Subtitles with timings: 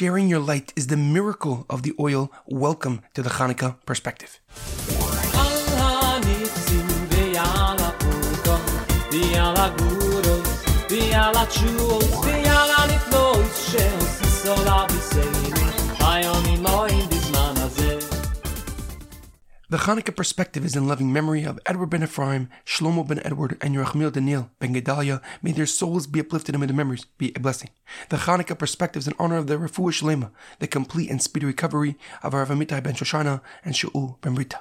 [0.00, 2.32] Sharing your light is the miracle of the oil.
[2.46, 4.40] Welcome to the Hanukkah perspective.
[19.70, 23.72] The Hanukkah perspective is in loving memory of Edward ben Ephraim, Shlomo ben Edward, and
[23.72, 25.22] Yerachmiel Daniel ben Gedalia.
[25.42, 27.70] May their souls be uplifted and may their memories be a blessing.
[28.08, 31.96] The Hanukkah perspective is in honor of the Refuah Shlema, the complete and speedy recovery
[32.20, 34.58] of Rav Amitai ben Shoshana and Shaul ben Berta.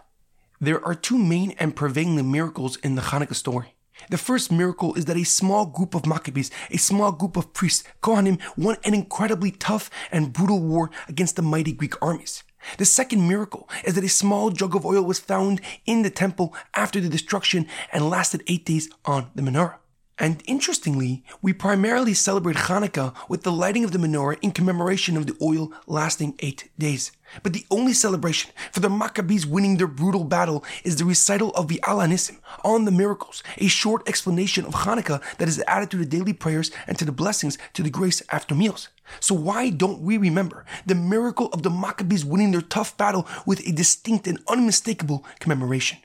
[0.61, 3.73] There are two main and prevailing miracles in the Hanukkah story.
[4.11, 7.83] The first miracle is that a small group of Maccabees, a small group of priests,
[8.03, 12.43] Kohanim, won an incredibly tough and brutal war against the mighty Greek armies.
[12.77, 16.53] The second miracle is that a small jug of oil was found in the temple
[16.75, 19.75] after the destruction and lasted eight days on the menorah.
[20.21, 25.27] And interestingly, we primarily celebrate Hanukkah with the lighting of the menorah in commemoration of
[25.27, 27.13] the oil lasting eight days.
[27.41, 31.69] But the only celebration for the Maccabees winning their brutal battle is the recital of
[31.69, 35.97] the Al Hanissim on the miracles, a short explanation of Hanukkah that is added to
[35.97, 38.89] the daily prayers and to the blessings to the grace after meals.
[39.19, 43.59] So why don't we remember the miracle of the Maccabees winning their tough battle with
[43.67, 45.99] a distinct and unmistakable commemoration?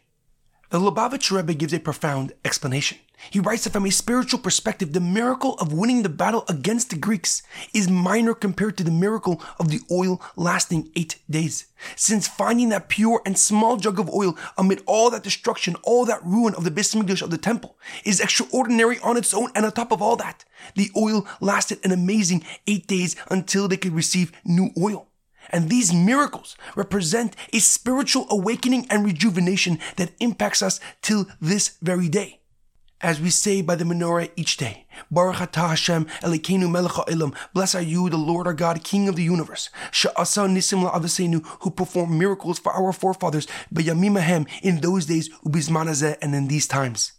[0.75, 2.99] The Lubavitch Rebbe gives a profound explanation.
[3.31, 6.97] He writes that from a spiritual perspective, the miracle of winning the battle against the
[6.97, 11.67] Greeks is minor compared to the miracle of the oil lasting eight days.
[11.95, 16.25] Since finding that pure and small jug of oil amid all that destruction, all that
[16.25, 19.71] ruin of the Beis Hamikdash of the temple is extraordinary on its own, and on
[19.71, 20.45] top of all that,
[20.75, 25.07] the oil lasted an amazing eight days until they could receive new oil.
[25.51, 32.09] And these miracles represent a spiritual awakening and rejuvenation that impacts us till this very
[32.09, 32.41] day.
[33.01, 37.75] As we say by the menorah each day, Baruch atah Hashem Elokeinu melech ha'olam, blessed
[37.75, 42.19] are you, the Lord our God, King of the universe, Sha'asa nisim la'avasenu, who performed
[42.19, 47.13] miracles for our forefathers, b'yamimahem, in those days, ubizmanazeh, and in these times.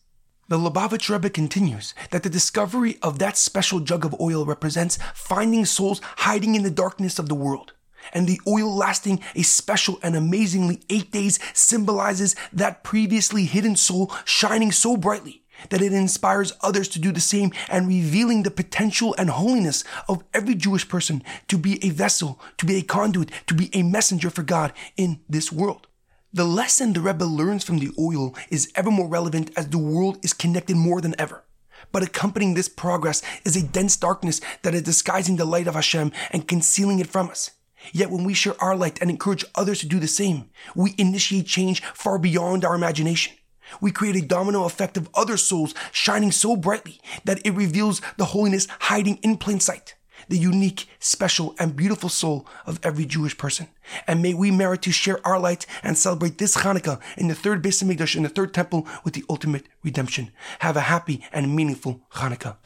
[0.48, 5.66] The Lubavitch Rebbe continues that the discovery of that special jug of oil represents finding
[5.66, 7.74] souls hiding in the darkness of the world
[8.14, 14.12] and the oil lasting a special and amazingly eight days symbolizes that previously hidden soul
[14.26, 19.16] shining so brightly that it inspires others to do the same and revealing the potential
[19.18, 23.54] and holiness of every Jewish person to be a vessel, to be a conduit, to
[23.54, 25.88] be a messenger for God in this world.
[26.34, 30.20] The lesson the Rebbe learns from the oil is ever more relevant as the world
[30.24, 31.44] is connected more than ever.
[31.92, 36.12] But accompanying this progress is a dense darkness that is disguising the light of Hashem
[36.32, 37.52] and concealing it from us.
[37.94, 41.48] Yet when we share our light and encourage others to do the same, we initiate
[41.48, 43.34] change far beyond our imagination.
[43.82, 48.26] We create a domino effect of other souls shining so brightly that it reveals the
[48.26, 49.96] holiness hiding in plain sight,
[50.30, 53.68] the unique, special, and beautiful soul of every Jewish person.
[54.08, 57.64] And may we merit to share our light and celebrate this Hanukkah in the third
[57.64, 60.32] Beis Hamikdash in the third temple with the ultimate redemption.
[60.60, 62.58] Have a happy and meaningful Hanukkah.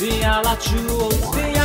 [0.00, 1.59] Via la guros,